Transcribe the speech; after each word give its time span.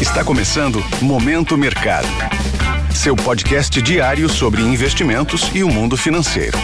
Está 0.00 0.24
começando 0.24 0.78
Momento 1.02 1.58
Mercado. 1.58 2.06
Seu 2.94 3.16
podcast 3.16 3.82
diário 3.82 4.28
sobre 4.28 4.62
investimentos 4.62 5.52
e 5.52 5.64
o 5.64 5.68
mundo 5.68 5.96
financeiro. 5.96 6.56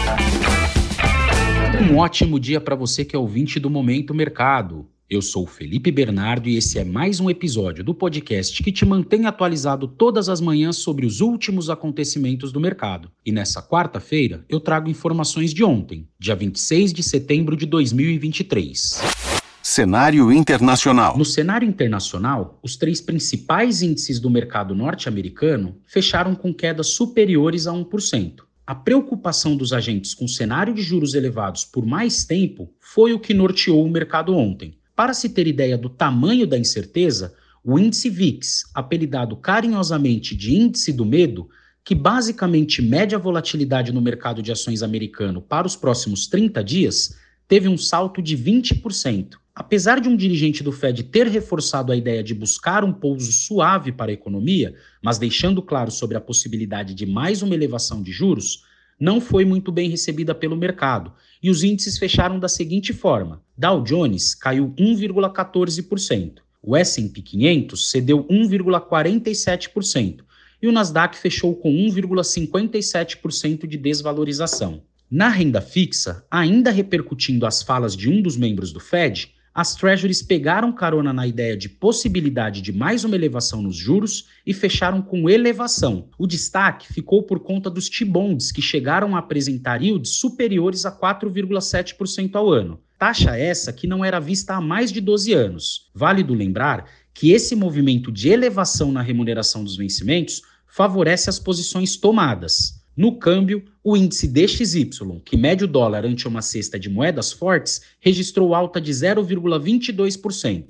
Um 1.81 1.97
ótimo 1.97 2.39
dia 2.39 2.61
para 2.61 2.77
você 2.77 3.03
que 3.03 3.13
é 3.13 3.19
ouvinte 3.19 3.59
do 3.59 3.69
Momento 3.69 4.13
Mercado. 4.13 4.87
Eu 5.09 5.21
sou 5.21 5.45
Felipe 5.45 5.91
Bernardo 5.91 6.47
e 6.47 6.55
esse 6.55 6.79
é 6.79 6.85
mais 6.85 7.19
um 7.19 7.29
episódio 7.29 7.83
do 7.83 7.93
podcast 7.93 8.63
que 8.63 8.71
te 8.71 8.85
mantém 8.85 9.25
atualizado 9.25 9.85
todas 9.85 10.29
as 10.29 10.39
manhãs 10.39 10.77
sobre 10.77 11.05
os 11.05 11.19
últimos 11.19 11.69
acontecimentos 11.69 12.53
do 12.53 12.61
mercado. 12.61 13.11
E 13.25 13.33
nessa 13.33 13.61
quarta-feira 13.61 14.45
eu 14.47 14.61
trago 14.61 14.89
informações 14.89 15.53
de 15.53 15.61
ontem, 15.61 16.07
dia 16.17 16.37
26 16.37 16.93
de 16.93 17.03
setembro 17.03 17.57
de 17.57 17.65
2023. 17.65 19.34
Cenário 19.67 20.31
internacional. 20.31 21.17
No 21.17 21.25
cenário 21.25 21.67
internacional, 21.67 22.59
os 22.61 22.75
três 22.75 23.01
principais 23.01 23.81
índices 23.81 24.19
do 24.19 24.29
mercado 24.29 24.75
norte-americano 24.75 25.75
fecharam 25.87 26.35
com 26.35 26.53
quedas 26.53 26.89
superiores 26.89 27.65
a 27.65 27.71
1%. 27.71 28.43
A 28.67 28.75
preocupação 28.75 29.57
dos 29.57 29.73
agentes 29.73 30.13
com 30.13 30.27
cenário 30.27 30.71
de 30.71 30.83
juros 30.83 31.15
elevados 31.15 31.65
por 31.65 31.83
mais 31.83 32.23
tempo 32.23 32.71
foi 32.79 33.11
o 33.11 33.19
que 33.19 33.33
norteou 33.33 33.83
o 33.83 33.89
mercado 33.89 34.35
ontem. 34.35 34.77
Para 34.95 35.15
se 35.15 35.29
ter 35.29 35.47
ideia 35.47 35.79
do 35.79 35.89
tamanho 35.89 36.45
da 36.45 36.59
incerteza, 36.59 37.33
o 37.63 37.79
índice 37.79 38.07
VIX, 38.07 38.65
apelidado 38.71 39.35
carinhosamente 39.35 40.35
de 40.35 40.53
índice 40.53 40.93
do 40.93 41.03
medo, 41.03 41.49
que 41.83 41.95
basicamente 41.95 42.83
mede 42.83 43.15
a 43.15 43.17
volatilidade 43.17 43.91
no 43.91 43.99
mercado 43.99 44.43
de 44.43 44.51
ações 44.51 44.83
americano 44.83 45.41
para 45.41 45.65
os 45.65 45.75
próximos 45.75 46.27
30 46.27 46.63
dias, 46.63 47.17
teve 47.47 47.67
um 47.67 47.79
salto 47.79 48.21
de 48.21 48.37
20%. 48.37 49.37
Apesar 49.55 50.01
de 50.01 50.09
um 50.09 50.17
dirigente 50.17 50.61
do 50.61 50.73
Fed 50.73 51.01
ter 51.03 51.27
reforçado 51.27 51.89
a 51.89 51.95
ideia 51.95 52.21
de 52.21 52.35
buscar 52.35 52.83
um 52.83 52.91
pouso 52.91 53.31
suave 53.31 53.89
para 53.93 54.11
a 54.11 54.13
economia, 54.13 54.75
mas 55.01 55.17
deixando 55.17 55.61
claro 55.61 55.89
sobre 55.89 56.17
a 56.17 56.21
possibilidade 56.21 56.93
de 56.93 57.05
mais 57.05 57.41
uma 57.41 57.55
elevação 57.55 58.03
de 58.03 58.11
juros, 58.11 58.65
não 58.99 59.21
foi 59.21 59.45
muito 59.45 59.71
bem 59.71 59.89
recebida 59.89 60.35
pelo 60.35 60.57
mercado 60.57 61.13
e 61.41 61.49
os 61.49 61.63
índices 61.63 61.97
fecharam 61.97 62.37
da 62.37 62.49
seguinte 62.49 62.91
forma: 62.91 63.41
Dow 63.57 63.81
Jones 63.81 64.35
caiu 64.35 64.73
1,14%, 64.77 66.39
o 66.61 66.75
S&P 66.75 67.21
500 67.21 67.89
cedeu 67.89 68.25
1,47% 68.25 70.19
e 70.61 70.67
o 70.67 70.71
Nasdaq 70.71 71.17
fechou 71.17 71.55
com 71.55 71.71
1,57% 71.71 73.65
de 73.65 73.77
desvalorização. 73.77 74.83
Na 75.09 75.29
renda 75.29 75.61
fixa, 75.61 76.25
ainda 76.29 76.71
repercutindo 76.71 77.45
as 77.45 77.61
falas 77.61 77.95
de 77.95 78.09
um 78.09 78.21
dos 78.21 78.35
membros 78.35 78.73
do 78.73 78.81
Fed, 78.81 79.33
as 79.55 79.73
treasuries 79.73 80.21
pegaram 80.21 80.73
carona 80.73 81.13
na 81.13 81.25
ideia 81.25 81.55
de 81.55 81.69
possibilidade 81.69 82.61
de 82.61 82.73
mais 82.73 83.05
uma 83.05 83.15
elevação 83.15 83.61
nos 83.61 83.77
juros 83.77 84.27
e 84.45 84.53
fecharam 84.53 85.01
com 85.01 85.29
elevação. 85.29 86.09
O 86.19 86.27
destaque 86.27 86.91
ficou 86.91 87.23
por 87.23 87.39
conta 87.39 87.69
dos 87.69 87.87
T-bonds, 87.87 88.51
que 88.51 88.61
chegaram 88.61 89.15
a 89.15 89.19
apresentar 89.19 89.81
yields 89.81 90.17
superiores 90.17 90.85
a 90.85 90.91
4,7% 90.91 92.35
ao 92.35 92.51
ano. 92.51 92.81
Taxa 92.99 93.37
essa 93.37 93.71
que 93.71 93.87
não 93.87 94.03
era 94.03 94.19
vista 94.19 94.55
há 94.55 94.59
mais 94.59 94.91
de 94.91 94.99
12 94.99 95.31
anos. 95.31 95.89
Válido 95.95 96.33
lembrar 96.33 96.89
que 97.13 97.31
esse 97.31 97.55
movimento 97.55 98.11
de 98.11 98.27
elevação 98.27 98.91
na 98.91 99.01
remuneração 99.01 99.63
dos 99.63 99.77
vencimentos 99.77 100.41
favorece 100.67 101.29
as 101.29 101.39
posições 101.39 101.95
tomadas. 101.95 102.83
No 102.97 103.19
câmbio, 103.19 103.61
o 103.83 103.97
índice 103.97 104.25
DXY, 104.25 104.89
que 105.25 105.35
mede 105.35 105.65
o 105.65 105.67
dólar 105.67 106.05
ante 106.05 106.29
uma 106.29 106.41
cesta 106.41 106.79
de 106.79 106.89
moedas 106.89 107.29
fortes, 107.29 107.81
registrou 107.99 108.55
alta 108.55 108.79
de 108.79 108.89
0,22%. 108.89 110.67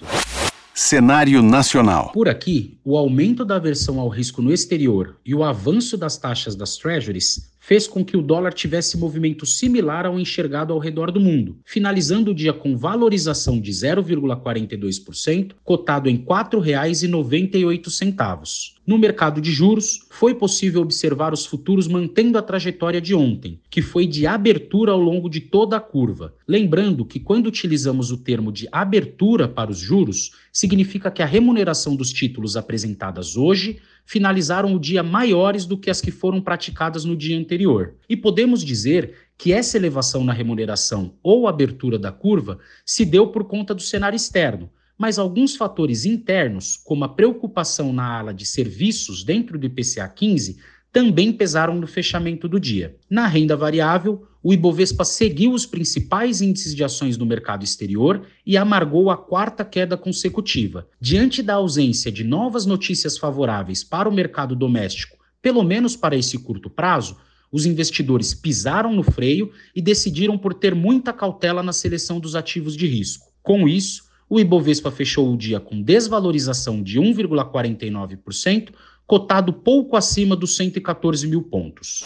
Cenário 0.74 1.44
nacional. 1.44 2.12
Por 2.12 2.28
aqui, 2.28 2.80
o 2.84 2.98
aumento 2.98 3.46
da 3.46 3.58
aversão 3.58 4.00
ao 4.00 4.10
risco 4.10 4.42
no 4.42 4.52
exterior 4.52 5.18
e 5.24 5.36
o 5.36 5.44
avanço 5.44 5.96
das 5.96 6.18
taxas 6.18 6.56
das 6.56 6.76
treasuries 6.78 7.52
fez 7.66 7.88
com 7.88 8.06
que 8.06 8.16
o 8.16 8.22
dólar 8.22 8.54
tivesse 8.54 8.96
movimento 8.96 9.44
similar 9.44 10.06
ao 10.06 10.20
enxergado 10.20 10.72
ao 10.72 10.78
redor 10.78 11.12
do 11.12 11.20
mundo, 11.20 11.58
finalizando 11.66 12.30
o 12.30 12.34
dia 12.34 12.54
com 12.54 12.78
valorização 12.78 13.60
de 13.60 13.72
0,42%, 13.72 15.54
cotado 15.64 16.08
em 16.08 16.18
R$ 16.18 16.26
4,98. 16.28 18.76
No 18.86 19.00
mercado 19.00 19.42
de 19.42 19.52
juros, 19.52 20.02
foi 20.12 20.36
possível 20.36 20.84
observar 20.84 21.34
os 21.34 21.44
futuros 21.44 21.88
mantendo 21.88 22.38
a 22.38 22.42
trajetória 22.44 23.02
de 23.02 23.16
ontem, 23.16 23.60
que 23.68 23.82
foi 23.82 24.06
de 24.06 24.28
abertura 24.28 24.92
ao 24.92 25.00
longo 25.00 25.28
de 25.28 25.42
toda 25.42 25.76
a 25.76 25.80
curva. 25.80 26.36
Lembrando 26.48 27.04
que 27.04 27.20
quando 27.20 27.48
utilizamos 27.48 28.12
o 28.12 28.18
termo 28.18 28.52
de 28.52 28.68
abertura 28.72 29.48
para 29.48 29.72
os 29.72 29.80
juros, 29.80 30.34
significa 30.54 31.10
que 31.10 31.24
a 31.24 31.26
remuneração 31.26 31.96
dos 31.96 32.14
títulos 32.14 32.56
apresentadas 32.56 33.36
hoje 33.36 33.80
finalizaram 34.06 34.74
o 34.74 34.80
dia 34.80 35.02
maiores 35.02 35.66
do 35.66 35.78
que 35.78 35.90
as 35.90 36.00
que 36.00 36.12
foram 36.12 36.40
praticadas 36.40 37.04
no 37.04 37.16
dia 37.16 37.38
anterior. 37.38 37.96
E 38.08 38.16
podemos 38.16 38.64
dizer 38.64 39.16
que 39.38 39.52
essa 39.52 39.78
elevação 39.78 40.24
na 40.24 40.32
remuneração 40.32 41.16
ou 41.22 41.48
abertura 41.48 41.98
da 41.98 42.12
curva 42.12 42.60
se 42.86 43.04
deu 43.04 43.28
por 43.28 43.46
conta 43.46 43.74
do 43.74 43.82
cenário 43.82 44.16
externo, 44.16 44.70
mas 44.98 45.20
alguns 45.20 45.56
fatores 45.56 46.06
internos, 46.06 46.78
como 46.78 47.04
a 47.04 47.10
preocupação 47.10 47.92
na 47.92 48.20
ala 48.20 48.34
de 48.34 48.46
serviços 48.46 49.24
dentro 49.24 49.58
do 49.60 49.66
IPCA 49.66 50.08
15, 50.08 50.58
também 50.92 51.34
pesaram 51.34 51.76
no 51.76 51.88
fechamento 51.88 52.48
do 52.48 52.58
dia. 52.58 52.96
Na 53.10 53.28
renda 53.28 53.58
variável, 53.58 54.26
o 54.48 54.54
Ibovespa 54.54 55.04
seguiu 55.04 55.54
os 55.54 55.66
principais 55.66 56.40
índices 56.40 56.76
de 56.76 56.84
ações 56.84 57.18
do 57.18 57.26
mercado 57.26 57.64
exterior 57.64 58.28
e 58.46 58.56
amargou 58.56 59.10
a 59.10 59.18
quarta 59.18 59.66
queda 59.66 59.98
consecutiva. 59.98 60.88
Diante 61.02 61.42
da 61.42 61.56
ausência 61.56 62.12
de 62.12 62.24
novas 62.24 62.64
notícias 62.64 63.18
favoráveis 63.18 63.84
para 63.84 64.08
o 64.08 64.14
mercado 64.14 64.56
doméstico, 64.56 65.18
pelo 65.42 65.64
menos 65.64 65.96
para 65.96 66.16
esse 66.16 66.38
curto 66.38 66.70
prazo, 66.70 67.18
os 67.52 67.66
investidores 67.66 68.36
pisaram 68.36 68.94
no 68.94 69.02
freio 69.02 69.52
e 69.76 69.82
decidiram 69.82 70.38
por 70.38 70.54
ter 70.54 70.76
muita 70.76 71.12
cautela 71.12 71.64
na 71.64 71.74
seleção 71.74 72.20
dos 72.20 72.36
ativos 72.36 72.78
de 72.78 72.86
risco. 72.86 73.26
Com 73.42 73.68
isso, 73.68 74.04
o 74.30 74.40
Ibovespa 74.40 74.92
fechou 74.92 75.34
o 75.34 75.36
dia 75.36 75.60
com 75.60 75.82
desvalorização 75.82 76.84
de 76.84 77.00
1,49%, 77.00 78.70
cotado 79.08 79.52
pouco 79.52 79.98
acima 79.98 80.36
dos 80.36 80.56
114 80.56 81.26
mil 81.26 81.42
pontos. 81.42 82.06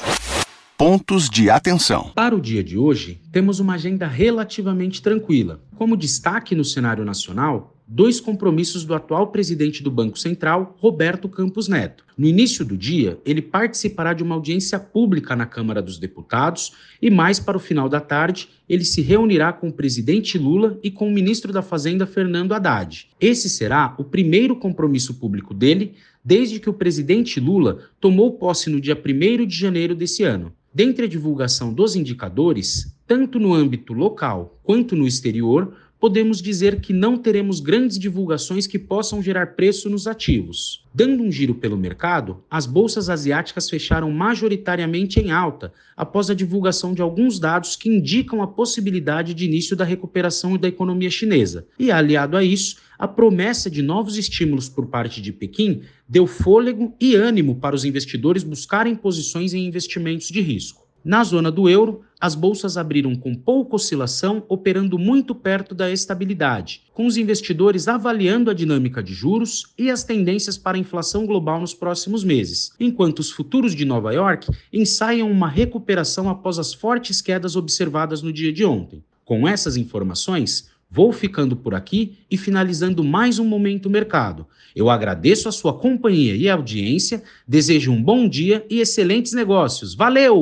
Pontos 0.80 1.30
de 1.30 1.50
atenção. 1.50 2.14
Para 2.16 2.34
o 2.34 2.40
dia 2.40 2.64
de 2.64 2.78
hoje, 2.78 3.20
temos 3.34 3.60
uma 3.60 3.74
agenda 3.74 4.08
relativamente 4.08 5.02
tranquila. 5.02 5.62
Como 5.76 5.98
destaque 5.98 6.56
no 6.56 6.64
cenário 6.64 7.04
nacional, 7.04 7.76
dois 7.86 8.22
compromissos 8.22 8.86
do 8.86 8.94
atual 8.96 9.28
presidente 9.28 9.84
do 9.84 9.92
Banco 9.92 10.18
Central, 10.18 10.78
Roberto 10.80 11.28
Campos 11.28 11.68
Neto. 11.68 12.06
No 12.18 12.26
início 12.26 12.64
do 12.64 12.78
dia, 12.78 13.20
ele 13.26 13.42
participará 13.42 14.14
de 14.14 14.24
uma 14.24 14.36
audiência 14.36 14.80
pública 14.80 15.36
na 15.36 15.46
Câmara 15.46 15.82
dos 15.82 16.00
Deputados 16.00 16.72
e, 17.02 17.10
mais 17.10 17.42
para 17.42 17.58
o 17.58 17.60
final 17.60 17.90
da 17.90 18.00
tarde, 18.00 18.48
ele 18.70 18.86
se 18.86 19.02
reunirá 19.02 19.52
com 19.52 19.68
o 19.68 19.74
presidente 19.74 20.38
Lula 20.38 20.80
e 20.82 20.90
com 20.90 21.10
o 21.10 21.12
ministro 21.12 21.52
da 21.52 21.62
Fazenda, 21.62 22.08
Fernando 22.08 22.54
Haddad. 22.54 23.10
Esse 23.20 23.50
será 23.50 23.96
o 23.98 24.06
primeiro 24.06 24.56
compromisso 24.56 25.16
público 25.16 25.54
dele 25.54 25.96
desde 26.24 26.58
que 26.58 26.70
o 26.70 26.74
presidente 26.74 27.38
Lula 27.38 27.80
tomou 28.00 28.32
posse 28.38 28.70
no 28.70 28.80
dia 28.80 28.96
1 28.96 29.46
de 29.46 29.58
janeiro 29.58 29.94
desse 29.94 30.24
ano. 30.24 30.54
Dentre 30.80 31.04
a 31.04 31.10
divulgação 31.10 31.74
dos 31.74 31.94
indicadores, 31.98 32.96
tanto 33.06 33.38
no 33.38 33.54
âmbito 33.54 33.92
local 33.92 34.58
quanto 34.64 34.96
no 34.96 35.06
exterior, 35.06 35.74
podemos 36.00 36.42
dizer 36.42 36.80
que 36.80 36.94
não 36.94 37.18
teremos 37.18 37.60
grandes 37.60 38.00
divulgações 38.00 38.66
que 38.66 38.80
possam 38.80 39.22
gerar 39.22 39.58
preço 39.58 39.90
nos 39.90 40.08
ativos. 40.08 40.86
Dando 40.94 41.22
um 41.22 41.30
giro 41.30 41.54
pelo 41.54 41.76
mercado, 41.76 42.42
as 42.50 42.66
bolsas 42.66 43.10
asiáticas 43.10 43.70
fecharam 43.70 44.10
majoritariamente 44.10 45.20
em 45.20 45.32
alta 45.32 45.74
após 45.98 46.30
a 46.30 46.34
divulgação 46.34 46.94
de 46.94 47.02
alguns 47.02 47.40
dados 47.40 47.76
que 47.76 47.90
indicam 47.90 48.42
a 48.42 48.48
possibilidade 48.48 49.34
de 49.34 49.44
início 49.44 49.76
da 49.76 49.84
recuperação 49.84 50.58
da 50.58 50.70
economia 50.70 51.10
chinesa. 51.10 51.68
E 51.78 51.92
aliado 51.92 52.38
a 52.38 52.44
isso, 52.44 52.78
a 53.00 53.08
promessa 53.08 53.70
de 53.70 53.82
novos 53.82 54.18
estímulos 54.18 54.68
por 54.68 54.88
parte 54.88 55.22
de 55.22 55.32
Pequim 55.32 55.84
deu 56.08 56.28
fôlego 56.28 56.94
e 57.00 57.16
ânimo 57.16 57.56
para 57.56 57.74
os 57.74 57.86
investidores 57.86 58.44
buscarem 58.44 58.94
posições 58.94 59.54
em 59.54 59.66
investimentos 59.66 60.28
de 60.28 60.42
risco. 60.42 60.86
Na 61.02 61.24
zona 61.24 61.50
do 61.50 61.70
euro, 61.70 62.02
as 62.20 62.36
bolsas 62.36 62.76
abriram 62.76 63.16
com 63.16 63.34
pouca 63.34 63.78
oscilação, 63.78 64.44
operando 64.50 65.00
muito 65.00 65.34
perto 65.34 65.74
da 65.74 65.90
estabilidade, 65.90 66.82
com 66.94 67.06
os 67.06 67.16
investidores 67.16 67.88
avaliando 67.88 68.52
a 68.52 68.54
dinâmica 68.54 69.02
de 69.02 69.14
juros 69.14 69.68
e 69.78 69.90
as 69.90 70.04
tendências 70.04 70.58
para 70.58 70.76
a 70.76 70.80
inflação 70.80 71.26
global 71.26 71.62
nos 71.62 71.74
próximos 71.74 72.26
meses, 72.26 72.74
enquanto 72.78 73.20
os 73.20 73.32
futuros 73.32 73.74
de 73.74 73.86
Nova 73.86 74.12
York 74.12 74.52
ensaiam 74.74 75.32
uma 75.32 75.48
recuperação 75.48 76.30
após 76.30 76.60
as 76.60 76.74
fortes 76.74 77.22
quedas 77.22 77.56
observadas 77.56 78.22
no 78.22 78.34
dia 78.34 78.52
de 78.52 78.66
ontem. 78.66 79.02
Com 79.24 79.48
essas 79.48 79.78
informações, 79.78 80.70
Vou 80.92 81.14
ficando 81.14 81.56
por 81.56 81.76
aqui 81.76 82.18
e 82.32 82.36
finalizando 82.36 83.04
mais 83.04 83.38
um 83.38 83.46
Momento 83.46 83.90
Mercado. 83.92 84.48
Eu 84.76 84.90
agradeço 84.90 85.48
a 85.48 85.52
sua 85.52 85.72
companhia 85.72 86.36
e 86.36 86.50
audiência, 86.50 87.22
desejo 87.48 87.92
um 87.92 88.02
bom 88.02 88.28
dia 88.28 88.66
e 88.70 88.80
excelentes 88.80 89.34
negócios. 89.34 89.94
Valeu! 89.94 90.42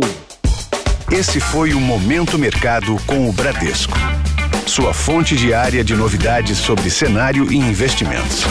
Esse 1.11 1.41
foi 1.41 1.73
o 1.73 1.81
Momento 1.81 2.37
Mercado 2.37 2.95
com 3.05 3.29
o 3.29 3.33
Bradesco. 3.33 3.97
Sua 4.65 4.93
fonte 4.93 5.35
diária 5.35 5.83
de 5.83 5.95
novidades 5.95 6.57
sobre 6.57 6.89
cenário 6.89 7.51
e 7.51 7.57
investimentos. 7.57 8.45